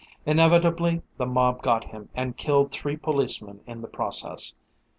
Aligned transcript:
Inevitably 0.25 1.03
the 1.17 1.27
mob 1.27 1.61
got 1.61 1.83
him 1.83 2.09
and 2.15 2.35
killed 2.35 2.71
three 2.71 2.97
policemen 2.97 3.59
in 3.67 3.81
the 3.81 3.87
process. 3.87 4.55